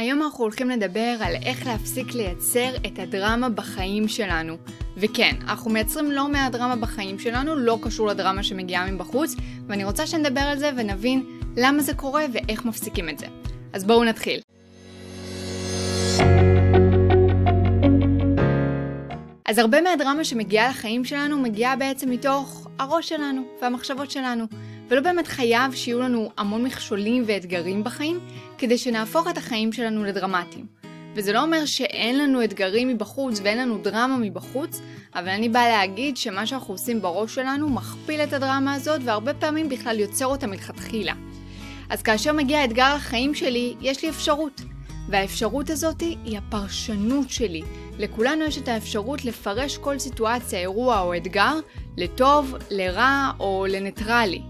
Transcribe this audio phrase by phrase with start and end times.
[0.00, 4.56] היום אנחנו הולכים לדבר על איך להפסיק לייצר את הדרמה בחיים שלנו.
[4.96, 9.34] וכן, אנחנו מייצרים לא מעט דרמה בחיים שלנו, לא קשור לדרמה שמגיעה מבחוץ,
[9.66, 11.24] ואני רוצה שנדבר על זה ונבין
[11.56, 13.26] למה זה קורה ואיך מפסיקים את זה.
[13.72, 14.40] אז בואו נתחיל.
[19.44, 24.44] אז הרבה מהדרמה שמגיעה לחיים שלנו מגיעה בעצם מתוך הראש שלנו והמחשבות שלנו.
[24.90, 28.20] ולא באמת חייב שיהיו לנו המון מכשולים ואתגרים בחיים,
[28.58, 30.66] כדי שנהפוך את החיים שלנו לדרמטיים.
[31.14, 34.80] וזה לא אומר שאין לנו אתגרים מבחוץ ואין לנו דרמה מבחוץ,
[35.14, 39.68] אבל אני באה להגיד שמה שאנחנו עושים בראש שלנו מכפיל את הדרמה הזאת, והרבה פעמים
[39.68, 41.12] בכלל יוצר אותה מלכתחילה.
[41.90, 44.60] אז כאשר מגיע האתגר לחיים שלי, יש לי אפשרות.
[45.08, 47.62] והאפשרות הזאת היא הפרשנות שלי.
[47.98, 51.58] לכולנו יש את האפשרות לפרש כל סיטואציה, אירוע או אתגר,
[51.96, 54.42] לטוב, לרע או לניטרלי.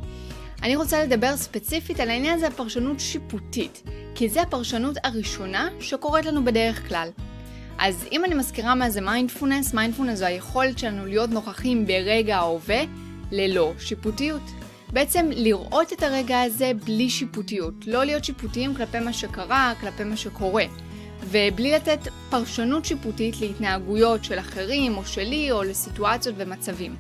[0.63, 3.83] אני רוצה לדבר ספציפית על העניין הזה הפרשנות שיפוטית,
[4.15, 7.09] כי זו הפרשנות הראשונה שקורית לנו בדרך כלל.
[7.79, 12.81] אז אם אני מזכירה מה זה mindfulness, mindfulness זו היכולת שלנו להיות נוכחים ברגע ההווה
[13.31, 14.43] ללא שיפוטיות.
[14.93, 20.17] בעצם לראות את הרגע הזה בלי שיפוטיות, לא להיות שיפוטיים כלפי מה שקרה, כלפי מה
[20.17, 20.65] שקורה.
[21.25, 26.97] ובלי לתת פרשנות שיפוטית להתנהגויות של אחרים או שלי או לסיטואציות ומצבים.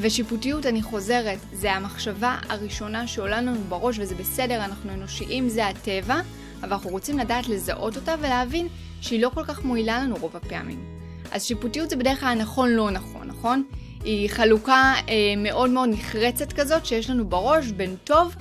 [0.00, 6.20] ושיפוטיות, אני חוזרת, זה המחשבה הראשונה שעולה לנו בראש וזה בסדר, אנחנו אנושיים, זה הטבע,
[6.62, 8.68] אבל אנחנו רוצים לדעת לזהות אותה ולהבין
[9.00, 10.84] שהיא לא כל כך מועילה לנו רוב הפעמים.
[11.32, 13.62] אז שיפוטיות זה בדרך כלל נכון לא נכון, נכון?
[14.04, 18.34] היא חלוקה אה, מאוד מאוד נחרצת כזאת שיש לנו בראש בין טוב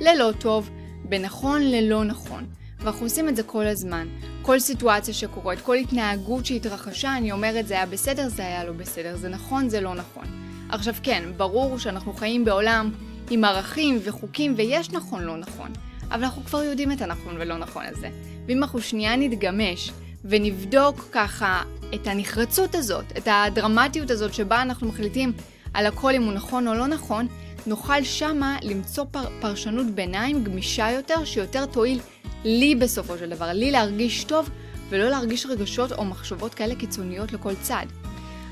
[0.00, 0.70] ללא טוב,
[1.04, 2.46] בין נכון ללא נכון.
[2.78, 4.08] ואנחנו עושים את זה כל הזמן.
[4.42, 9.16] כל סיטואציה שקורית, כל התנהגות שהתרחשה, אני אומרת זה היה בסדר, זה היה לא בסדר,
[9.16, 10.41] זה נכון, זה לא נכון.
[10.72, 12.90] עכשיו כן, ברור שאנחנו חיים בעולם
[13.30, 15.70] עם ערכים וחוקים ויש נכון לא נכון,
[16.10, 18.10] אבל אנחנו כבר יודעים את הנכון ולא נכון הזה.
[18.48, 19.90] ואם אנחנו שנייה נתגמש
[20.24, 21.62] ונבדוק ככה
[21.94, 25.32] את הנחרצות הזאת, את הדרמטיות הזאת שבה אנחנו מחליטים
[25.74, 27.26] על הכל אם הוא נכון או לא נכון,
[27.66, 32.00] נוכל שמה למצוא פר, פרשנות ביניים גמישה יותר, שיותר תועיל
[32.44, 34.50] לי בסופו של דבר, לי להרגיש טוב
[34.88, 37.86] ולא להרגיש רגשות או מחשבות כאלה קיצוניות לכל צד.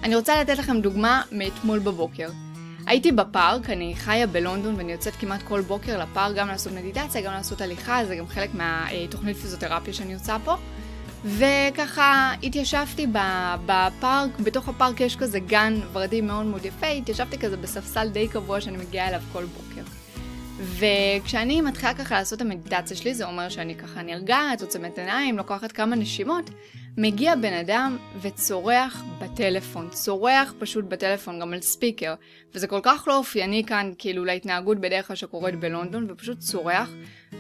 [0.03, 2.29] אני רוצה לתת לכם דוגמה מאתמול בבוקר.
[2.87, 7.33] הייתי בפארק, אני חיה בלונדון ואני יוצאת כמעט כל בוקר לפארק גם לעשות מדיטציה, גם
[7.33, 10.57] לעשות הליכה, זה גם חלק מהתוכנית פיזיותרפיה שאני עושה פה.
[11.25, 13.07] וככה התיישבתי
[13.67, 18.61] בפארק, בתוך הפארק יש כזה גן ורדי מאוד מאוד יפה, התיישבתי כזה בספסל די קבוע
[18.61, 19.83] שאני מגיעה אליו כל בוקר.
[20.61, 25.73] וכשאני מתחילה ככה לעשות את המדיטציה שלי, זה אומר שאני ככה נרגעת, עוצמת עיניים, לוקחת
[25.73, 26.51] כמה נשימות,
[26.97, 32.15] מגיע בן אדם וצורח בטלפון, צורח פשוט בטלפון, גם על ספיקר,
[32.55, 36.91] וזה כל כך לא אופייני כאן, כאילו, להתנהגות בדרך כלל שקורית בלונדון, ופשוט צורח,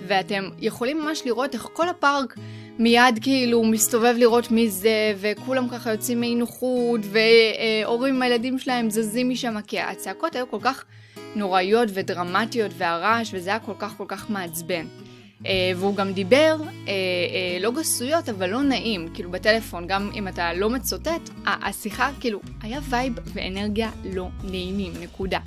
[0.06, 2.34] ואתם יכולים ממש לראות איך כל הפארק
[2.78, 8.90] מיד כאילו מסתובב לראות מי זה, וכולם ככה יוצאים מאי נוחות, והורים עם הילדים שלהם
[8.90, 10.84] זזים משם, כי הצעקות היו כל כך
[11.36, 14.86] נוראיות ודרמטיות, והרעש, וזה היה כל כך כל כך מעצבן.
[15.46, 20.28] אה, והוא גם דיבר, אה, אה, לא גסויות, אבל לא נעים, כאילו בטלפון, גם אם
[20.28, 25.38] אתה לא מצוטט, השיחה, כאילו, היה vibe ואנרגיה לא נעימים, נקודה.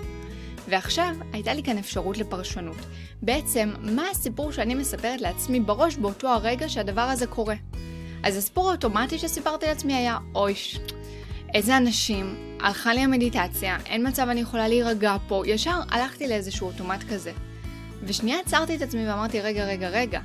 [0.70, 2.78] ועכשיו הייתה לי כאן אפשרות לפרשנות.
[3.22, 7.56] בעצם, מה הסיפור שאני מספרת לעצמי בראש באותו הרגע שהדבר הזה קורה?
[8.24, 10.80] אז הסיפור האוטומטי שסיפרתי לעצמי היה, אויש,
[11.53, 17.03] איזה אנשים, הלכה לי המדיטציה, אין מצב אני יכולה להירגע פה, ישר הלכתי לאיזשהו אוטומט
[17.09, 17.32] כזה.
[18.06, 20.19] ושנייה עצרתי את עצמי ואמרתי, רגע, רגע, רגע,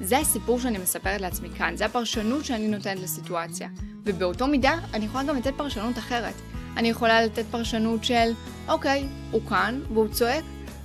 [0.00, 3.68] זה הסיפור שאני מספרת לעצמי כאן, זה הפרשנות שאני נותנת לסיטואציה.
[4.04, 6.34] ובאותו מידה, אני יכולה גם לתת פרשנות אחרת.
[6.76, 8.32] אני יכולה לתת פרשנות של,
[8.68, 10.44] אוקיי, הוא כאן והוא צועק,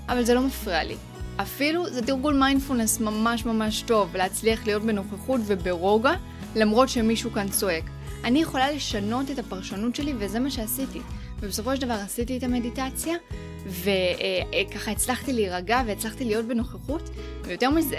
[0.09, 0.95] אבל זה לא מפריע לי.
[1.38, 6.13] אפילו זה תרגול מיינדפולנס ממש ממש טוב, להצליח להיות בנוכחות וברוגע,
[6.56, 7.83] למרות שמישהו כאן צועק.
[8.23, 11.00] אני יכולה לשנות את הפרשנות שלי, וזה מה שעשיתי.
[11.39, 13.16] ובסופו של דבר עשיתי את המדיטציה,
[13.65, 17.09] וככה הצלחתי להירגע והצלחתי להיות בנוכחות,
[17.43, 17.97] ויותר מזה,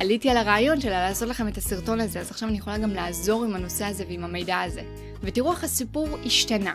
[0.00, 3.44] עליתי על הרעיון שלה לעשות לכם את הסרטון הזה, אז עכשיו אני יכולה גם לעזור
[3.44, 4.82] עם הנושא הזה ועם המידע הזה.
[5.22, 6.74] ותראו איך הסיפור השתנה.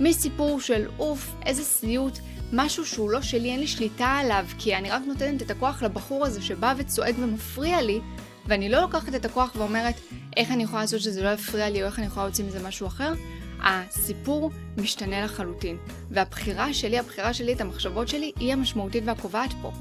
[0.00, 2.18] מסיפור של אוף, איזה סיוט,
[2.52, 6.26] משהו שהוא לא שלי, אין לי שליטה עליו, כי אני רק נותנת את הכוח לבחור
[6.26, 8.00] הזה שבא וצועק ומפריע לי,
[8.46, 9.94] ואני לא לוקחת את הכוח ואומרת
[10.36, 12.86] איך אני יכולה לעשות שזה לא יפריע לי, או איך אני יכולה להוציא מזה משהו
[12.86, 13.12] אחר,
[13.64, 15.76] הסיפור משתנה לחלוטין.
[16.10, 19.72] והבחירה שלי, הבחירה שלי, את המחשבות שלי, היא המשמעותית והקובעת פה.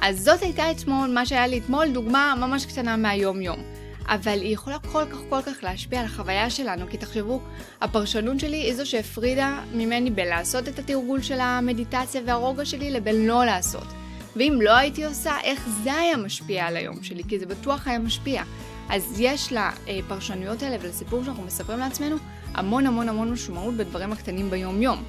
[0.00, 3.62] אז זאת הייתה אתמול, מה שהיה לי אתמול, דוגמה ממש קטנה מהיום-יום.
[4.08, 7.40] אבל היא יכולה כל כך כל כך להשפיע על החוויה שלנו, כי תחשבו,
[7.80, 13.26] הפרשנות שלי היא זו שהפרידה ממני בין לעשות את התרגול של המדיטציה והרוגע שלי לבין
[13.26, 13.86] לא לעשות.
[14.36, 17.98] ואם לא הייתי עושה, איך זה היה משפיע על היום שלי, כי זה בטוח היה
[17.98, 18.42] משפיע.
[18.90, 22.16] אז יש לפרשנויות האלה ולסיפור שאנחנו מספרים לעצמנו
[22.54, 25.02] המון המון המון משמעות בדברים הקטנים ביום-יום.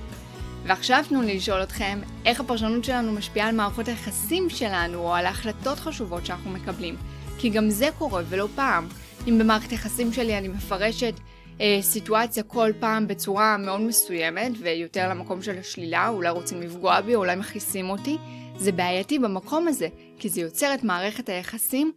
[0.64, 5.26] ועכשיו תנו לי לשאול אתכם, איך הפרשנות שלנו משפיעה על מערכות היחסים שלנו, או על
[5.26, 6.96] ההחלטות חשובות שאנחנו מקבלים.
[7.38, 8.88] כי גם זה קורה, ולא פעם.
[9.28, 11.14] אם במערכת היחסים שלי אני מפרשת
[11.62, 17.16] אה, סיטואציה כל פעם בצורה מאוד מסוימת, ויותר למקום של השלילה, אולי רוצים לפגוע בי,
[17.16, 18.18] אולי מכעיסים אותי,
[18.58, 19.88] זה בעייתי במקום הזה,
[20.20, 21.92] כי זה יוצר את מערכת היחסים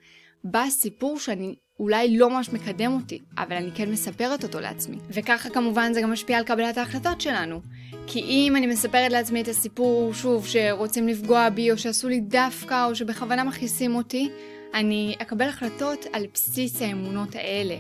[0.45, 4.97] בסיפור שאני אולי לא ממש מקדם אותי, אבל אני כן מספרת אותו לעצמי.
[5.11, 7.61] וככה כמובן זה גם משפיע על קבלת ההחלטות שלנו.
[8.07, 12.87] כי אם אני מספרת לעצמי את הסיפור, שוב, שרוצים לפגוע בי, או שעשו לי דווקא,
[12.87, 14.31] או שבכוונה מכעיסים אותי,
[14.75, 17.77] אני אקבל החלטות על בסיס האמונות האלה.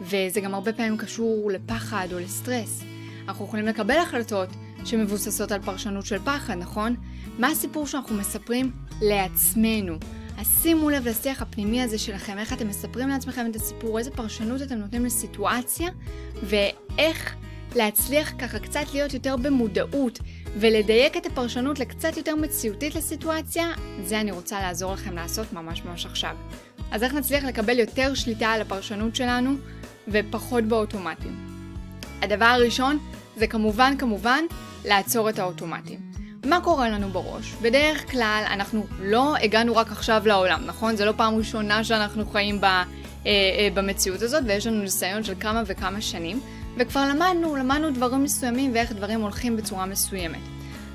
[0.00, 2.82] וזה גם הרבה פעמים קשור לפחד או לסטרס.
[3.28, 4.48] אנחנו יכולים לקבל החלטות
[4.84, 6.96] שמבוססות על פרשנות של פחד, נכון?
[7.38, 8.70] מה הסיפור שאנחנו מספרים
[9.02, 9.94] לעצמנו?
[10.38, 14.62] אז שימו לב לשיח הפנימי הזה שלכם, איך אתם מספרים לעצמכם את הסיפור, איזה פרשנות
[14.62, 15.90] אתם נותנים לסיטואציה,
[16.42, 17.36] ואיך
[17.76, 20.18] להצליח ככה קצת להיות יותר במודעות
[20.56, 23.66] ולדייק את הפרשנות לקצת יותר מציאותית לסיטואציה,
[24.04, 26.36] זה אני רוצה לעזור לכם לעשות ממש ממש עכשיו.
[26.90, 29.54] אז איך נצליח לקבל יותר שליטה על הפרשנות שלנו
[30.08, 31.46] ופחות באוטומטים?
[32.22, 32.98] הדבר הראשון
[33.36, 34.44] זה כמובן כמובן
[34.84, 36.11] לעצור את האוטומטים.
[36.46, 37.54] מה קורה לנו בראש?
[37.62, 40.96] בדרך כלל אנחנו לא הגענו רק עכשיו לעולם, נכון?
[40.96, 42.84] זה לא פעם ראשונה שאנחנו חיים ב, אה,
[43.26, 46.40] אה, במציאות הזאת ויש לנו ניסיון של כמה וכמה שנים
[46.76, 50.40] וכבר למדנו, למדנו דברים מסוימים ואיך דברים הולכים בצורה מסוימת.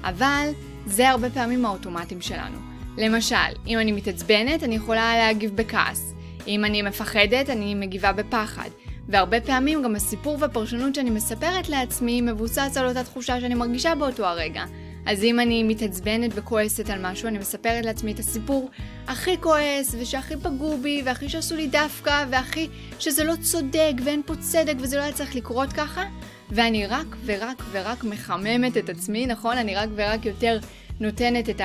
[0.03, 0.49] אבל
[0.85, 2.57] זה הרבה פעמים האוטומטים שלנו.
[2.97, 3.35] למשל,
[3.67, 6.13] אם אני מתעצבנת, אני יכולה להגיב בכעס.
[6.47, 8.69] אם אני מפחדת, אני מגיבה בפחד.
[9.09, 14.25] והרבה פעמים גם הסיפור והפרשנות שאני מספרת לעצמי מבוסס על אותה תחושה שאני מרגישה באותו
[14.25, 14.63] הרגע.
[15.07, 18.69] אז אם אני מתעצבנת וכועסת על משהו, אני מספרת לעצמי את הסיפור
[19.07, 22.67] הכי כועס, ושהכי פגעו בי, והכי שעשו לי דווקא, והכי
[22.99, 26.03] שזה לא צודק, ואין פה צדק, וזה לא היה צריך לקרות ככה,
[26.51, 29.57] ואני רק ורק ורק מחממת את עצמי, נכון?
[29.57, 30.59] אני רק ורק יותר
[30.99, 31.61] נותנת את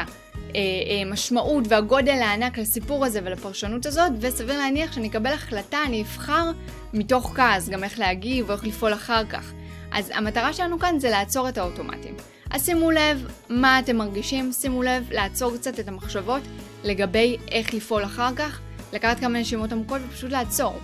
[0.55, 6.03] המשמעות אה, אה, והגודל הענק לסיפור הזה ולפרשנות הזאת, וסביר להניח שאני אקבל החלטה, אני
[6.03, 6.50] אבחר
[6.93, 9.53] מתוך כעס, גם איך להגיב או איך לפעול אחר כך.
[9.93, 12.31] אז המטרה שלנו כאן זה לעצור את האוטומטים.
[12.52, 16.43] אז שימו לב מה אתם מרגישים, שימו לב לעצור קצת את המחשבות
[16.84, 18.60] לגבי איך לפעול אחר כך,
[18.93, 20.78] לקחת כמה נשימות עמוקות ופשוט לעצור.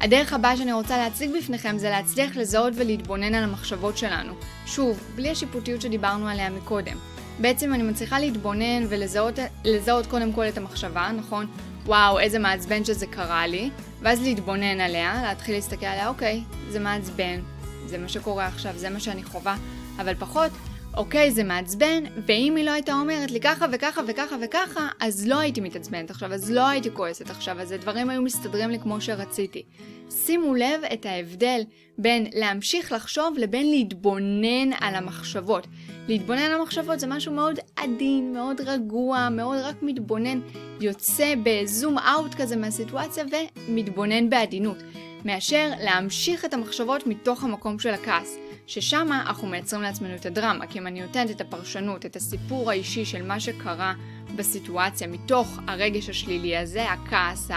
[0.00, 4.32] הדרך הבאה שאני רוצה להציג בפניכם זה להצליח לזהות ולהתבונן על המחשבות שלנו.
[4.66, 6.96] שוב, בלי השיפוטיות שדיברנו עליה מקודם.
[7.38, 11.46] בעצם אני מצליחה להתבונן ולזהות קודם כל את המחשבה, נכון?
[11.86, 13.70] וואו, איזה מעצבן שזה קרה לי,
[14.00, 17.40] ואז להתבונן עליה, להתחיל להסתכל עליה, אוקיי, זה מעצבן,
[17.86, 19.56] זה מה שקורה עכשיו, זה מה שאני חווה,
[19.98, 20.50] אבל פחות
[20.96, 25.38] אוקיי, זה מעצבן, ואם היא לא הייתה אומרת לי ככה וככה וככה וככה, אז לא
[25.38, 29.62] הייתי מתעצבנת עכשיו, אז לא הייתי כועסת עכשיו, אז הדברים היו מסתדרים לי כמו שרציתי.
[30.10, 31.60] שימו לב את ההבדל
[31.98, 35.66] בין להמשיך לחשוב לבין להתבונן על המחשבות.
[36.08, 40.40] להתבונן על המחשבות זה משהו מאוד עדין, מאוד רגוע, מאוד רק מתבונן,
[40.80, 43.24] יוצא ב zoom out כזה מהסיטואציה
[43.68, 44.76] ומתבונן בעדינות,
[45.24, 48.49] מאשר להמשיך את המחשבות מתוך המקום של הכעס.
[48.70, 53.04] ששם אנחנו מייצרים לעצמנו את הדרמה, כי אם אני נותנת את הפרשנות, את הסיפור האישי
[53.04, 53.94] של מה שקרה
[54.36, 57.50] בסיטואציה, מתוך הרגש השלילי הזה, הכעס,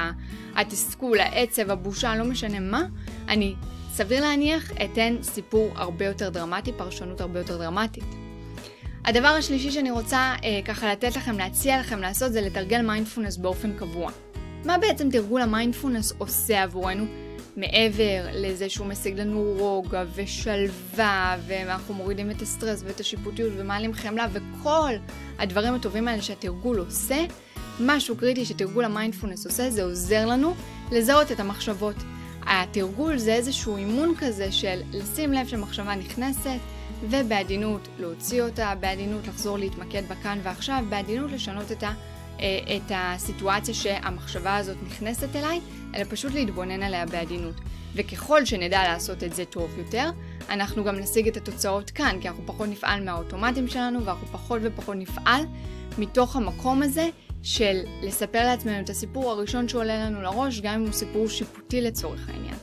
[0.56, 2.84] התסכול, העצב, הבושה, לא משנה מה,
[3.28, 3.56] אני
[3.92, 8.06] סביר להניח אתן סיפור הרבה יותר דרמטי, פרשנות הרבה יותר דרמטית.
[9.06, 13.74] הדבר השלישי שאני רוצה אה, ככה לתת לכם, להציע לכם לעשות, זה לתרגל מיינדפולנס באופן
[13.78, 14.12] קבוע.
[14.66, 17.23] מה בעצם תרגול המיינדפולנס עושה עבורנו?
[17.56, 24.28] מעבר לזה שהוא משיג לנו רוגע ושלווה, ואנחנו מורידים את הסטרס ואת השיפוטיות ומעלים חמלה,
[24.34, 24.94] וכל
[25.40, 27.26] הדברים הטובים האלה שהתרגול עושה,
[27.80, 30.54] משהו קריטי שתרגול המיינדפולנס עושה, זה עוזר לנו
[30.92, 31.96] לזהות את המחשבות.
[32.46, 36.60] התרגול זה איזשהו אימון כזה של לשים לב שמחשבה נכנסת,
[37.10, 41.94] ובעדינות להוציא אותה, בעדינות לחזור להתמקד בכאן ועכשיו, בעדינות לשנות את ה...
[42.44, 45.60] אה, את הסיטואציה שהמחשבה הזאת נכנסת אליי,
[45.96, 47.56] אלא פשוט להתבונן עליה בעדינות.
[47.96, 50.10] וככל שנדע לעשות את זה טוב יותר,
[50.50, 54.96] אנחנו גם נשיג את התוצאות כאן, כי אנחנו פחות נפעל מהאוטומטים שלנו, ואנחנו פחות ופחות
[54.96, 55.44] נפעל
[55.98, 57.10] מתוך המקום הזה
[57.44, 62.30] של לספר לעצמנו את הסיפור הראשון שעולה לנו לראש, גם אם הוא סיפור שיפוטי לצורך
[62.30, 62.56] העניין.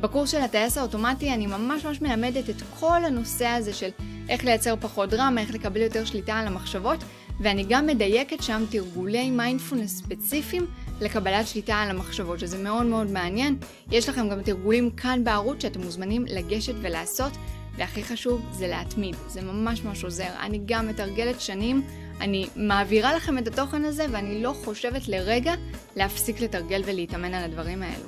[0.00, 3.88] בקורס של הטייס האוטומטי אני ממש ממש מלמדת את כל הנושא הזה של
[4.28, 7.04] איך לייצר פחות דרמה, איך לקבל יותר שליטה על המחשבות,
[7.42, 10.66] ואני גם מדייקת שם תרגולי מיינדפולנס ספציפיים
[11.00, 13.56] לקבלת שליטה על המחשבות, שזה מאוד מאוד מעניין.
[13.90, 17.32] יש לכם גם תרגולים כאן בערוץ שאתם מוזמנים לגשת ולעשות,
[17.76, 20.28] והכי חשוב זה להתמיד, זה ממש ממש עוזר.
[20.40, 21.82] אני גם מתרגלת שנים,
[22.20, 25.54] אני מעבירה לכם את התוכן הזה, ואני לא חושבת לרגע
[25.96, 28.04] להפסיק לתרגל ולהתאמן על הדברים האלו.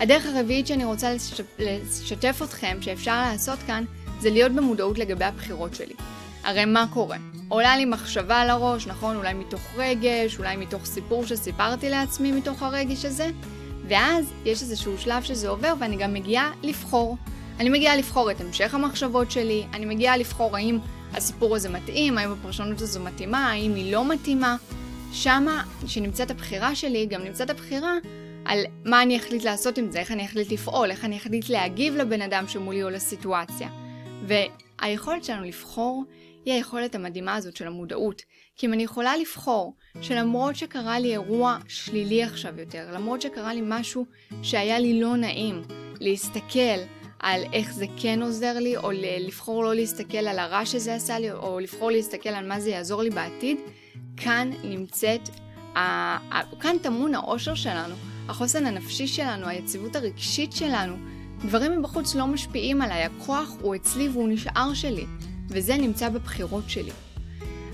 [0.00, 1.14] הדרך הרביעית שאני רוצה
[1.58, 3.84] לשתף אתכם שאפשר לעשות כאן,
[4.20, 5.94] זה להיות במודעות לגבי הבחירות שלי.
[6.44, 7.16] הרי מה קורה?
[7.48, 9.16] עולה לי מחשבה לראש, נכון?
[9.16, 13.30] אולי מתוך רגש, אולי מתוך סיפור שסיפרתי לעצמי מתוך הרגש הזה,
[13.88, 17.16] ואז יש איזשהו שלב שזה עובר ואני גם מגיעה לבחור.
[17.58, 20.78] אני מגיעה לבחור את המשך המחשבות שלי, אני מגיעה לבחור האם
[21.12, 24.56] הסיפור הזה מתאים, האם הפרשנות הזו מתאימה, האם היא לא מתאימה.
[25.12, 27.94] שמה, שנמצאת הבחירה שלי, גם נמצאת הבחירה
[28.44, 31.96] על מה אני אחליט לעשות עם זה, איך אני אחליט לפעול, איך אני אחליט להגיב
[31.96, 33.68] לבן אדם שמולי או לסיטואציה.
[34.26, 36.04] והיכולת שלנו לבחור
[36.44, 38.22] היא היכולת המדהימה הזאת של המודעות.
[38.56, 43.60] כי אם אני יכולה לבחור שלמרות שקרה לי אירוע שלילי עכשיו יותר, למרות שקרה לי
[43.64, 44.06] משהו
[44.42, 45.62] שהיה לי לא נעים,
[46.00, 46.80] להסתכל
[47.18, 51.32] על איך זה כן עוזר לי, או לבחור לא להסתכל על הרע שזה עשה לי,
[51.32, 53.56] או לבחור להסתכל על מה זה יעזור לי בעתיד,
[54.16, 55.28] כאן נמצאת,
[56.60, 57.94] כאן טמון האושר שלנו,
[58.28, 60.96] החוסן הנפשי שלנו, היציבות הרגשית שלנו.
[61.44, 65.06] דברים מבחוץ לא משפיעים עליי, הכוח הוא אצלי והוא נשאר שלי,
[65.50, 66.90] וזה נמצא בבחירות שלי.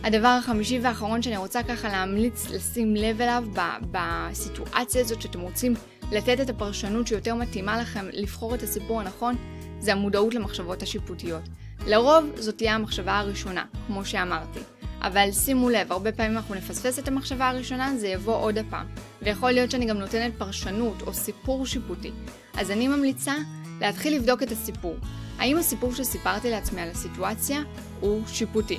[0.05, 3.45] הדבר החמישי והאחרון שאני רוצה ככה להמליץ לשים לב אליו
[3.91, 5.75] בסיטואציה הזאת שאתם רוצים
[6.13, 9.35] לתת את הפרשנות שיותר מתאימה לכם לבחור את הסיפור הנכון,
[9.79, 11.43] זה המודעות למחשבות השיפוטיות.
[11.87, 14.61] לרוב זאת תהיה המחשבה הראשונה, כמו שאמרתי.
[15.01, 18.87] אבל שימו לב, הרבה פעמים אנחנו נפספס את המחשבה הראשונה, זה יבוא עוד הפעם.
[19.23, 22.11] ויכול להיות שאני גם נותנת פרשנות או סיפור שיפוטי.
[22.55, 23.35] אז אני ממליצה
[23.81, 24.97] להתחיל לבדוק את הסיפור.
[25.39, 27.63] האם הסיפור שסיפרתי לעצמי על הסיטואציה
[28.01, 28.79] הוא שיפוטי?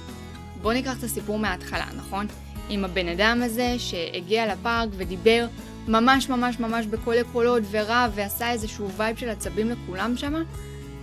[0.62, 2.28] בואו ניקח את הסיפור מההתחלה, נכון?
[2.70, 5.48] עם הבן אדם הזה שהגיע לפארק ודיבר
[5.88, 10.34] ממש ממש ממש בקולי קולות ורב ועשה איזשהו vibe של עצבים לכולם שם,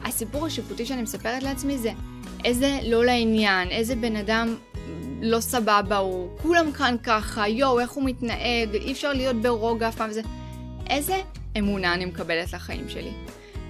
[0.05, 1.91] הסיפור השיפוטי שאני מספרת לעצמי זה
[2.45, 4.55] איזה לא לעניין, איזה בן אדם
[5.23, 9.97] לא סבבה הוא, כולם כאן ככה, יואו, איך הוא מתנהג, אי אפשר להיות ברוגע אף
[9.97, 10.23] פעם וזה.
[10.91, 11.21] איזה
[11.59, 13.13] אמונה אני מקבלת לחיים שלי.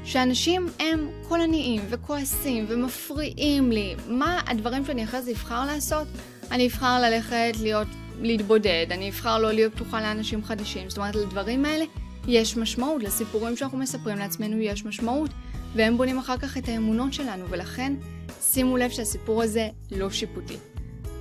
[0.04, 3.94] שאנשים הם קולניים וכועסים ומפריעים לי.
[4.08, 6.06] מה הדברים שאני אחרי זה אבחר לעשות?
[6.50, 7.88] אני אבחר ללכת להיות,
[8.20, 10.90] להתבודד, אני אבחר לא להיות פתוחה לאנשים חדשים.
[10.90, 11.84] זאת אומרת, לדברים האלה
[12.28, 15.30] יש משמעות, לסיפורים שאנחנו מספרים לעצמנו יש משמעות,
[15.74, 17.92] והם בונים אחר כך את האמונות שלנו, ולכן
[18.40, 20.56] שימו לב שהסיפור הזה לא שיפוטי.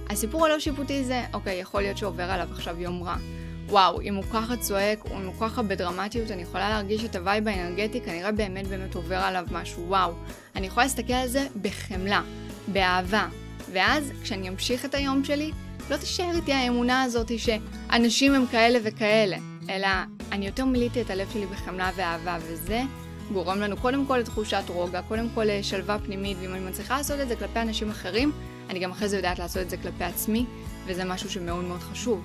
[0.10, 3.16] הסיפור הלא שיפוטי זה, אוקיי, יכול להיות שעובר עליו עכשיו יום רע.
[3.70, 7.22] וואו, אם הוא ככה צועק, או אם הוא ככה בדרמטיות, אני יכולה להרגיש את ה
[7.22, 10.14] vibe האנרגטי, כנראה באמת באמת עובר עליו משהו, וואו.
[10.56, 12.22] אני יכולה להסתכל על זה בחמלה,
[12.68, 13.28] באהבה.
[13.72, 15.52] ואז, כשאני אמשיך את היום שלי,
[15.90, 19.38] לא תישאר איתי האמונה הזאת שאנשים הם כאלה וכאלה,
[19.70, 19.88] אלא
[20.32, 22.82] אני יותר מילאתי את הלב שלי בחמלה ואהבה, וזה
[23.34, 27.28] גורם לנו קודם כל לתחושת רוגע, קודם כל לשלווה פנימית, ואם אני מצליחה לעשות את
[27.28, 28.32] זה כלפי אנשים אחרים,
[28.70, 30.46] אני גם אחרי זה יודעת לעשות את זה כלפי עצמי,
[30.86, 32.22] וזה משהו שמאוד מאוד חשוב.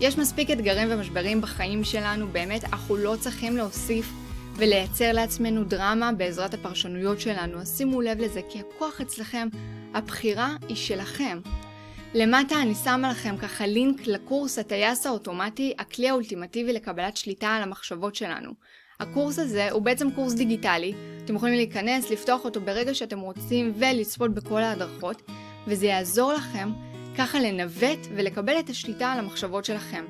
[0.00, 4.12] יש מספיק אתגרים ומשברים בחיים שלנו, באמת, אנחנו לא צריכים להוסיף
[4.56, 7.60] ולייצר לעצמנו דרמה בעזרת הפרשנויות שלנו.
[7.60, 9.48] אז שימו לב לזה, כי הכוח אצלכם,
[9.94, 11.40] הבחירה היא שלכם.
[12.14, 18.14] למטה אני שמה לכם ככה לינק לקורס הטייס האוטומטי, הכלי האולטימטיבי לקבלת שליטה על המחשבות
[18.14, 18.50] שלנו.
[19.00, 24.34] הקורס הזה הוא בעצם קורס דיגיטלי, אתם יכולים להיכנס, לפתוח אותו ברגע שאתם רוצים ולצפות
[24.34, 25.22] בכל ההדרכות,
[25.66, 26.70] וזה יעזור לכם
[27.18, 30.04] ככה לנווט ולקבל את השליטה על המחשבות שלכם.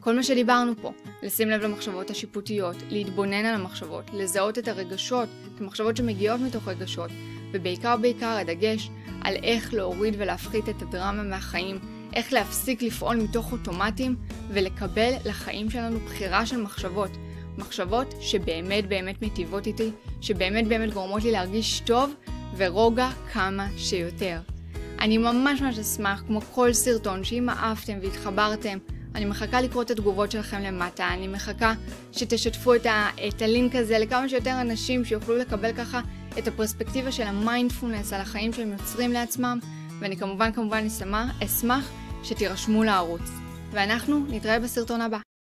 [0.00, 5.60] כל מה שדיברנו פה, לשים לב למחשבות השיפוטיות, להתבונן על המחשבות, לזהות את הרגשות, את
[5.60, 7.10] המחשבות שמגיעות מתוך רגשות,
[7.52, 11.78] ובעיקר בעיקר הדגש על איך להוריד ולהפחית את הדרמה מהחיים,
[12.14, 14.16] איך להפסיק לפעול מתוך אוטומטים
[14.50, 17.10] ולקבל לחיים שלנו בחירה של מחשבות.
[17.58, 22.14] מחשבות שבאמת באמת מיטיבות איתי, שבאמת באמת גורמות לי להרגיש טוב
[22.56, 24.55] ורוגע כמה שיותר.
[25.00, 28.78] אני ממש ממש אשמח, כמו כל סרטון, שאם אהבתם והתחברתם,
[29.14, 31.74] אני מחכה לקרוא את התגובות שלכם למטה, אני מחכה
[32.12, 36.00] שתשתפו את, ה, את הלינק הזה לכמה שיותר אנשים שיוכלו לקבל ככה
[36.38, 39.58] את הפרספקטיבה של המיינדפולנס על החיים שהם יוצרים לעצמם,
[40.00, 41.90] ואני כמובן כמובן אשמח, אשמח
[42.22, 43.30] שתירשמו לערוץ.
[43.70, 45.25] ואנחנו נתראה בסרטון הבא.